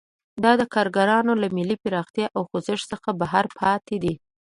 دا 0.43 0.51
کارګران 0.75 1.25
له 1.41 1.47
ملي 1.55 1.77
پراختیا 1.83 2.27
او 2.35 2.41
خوځښت 2.49 2.85
څخه 2.91 3.09
بهر 3.21 3.45
پاتې 3.57 3.95
دي. 4.03 4.13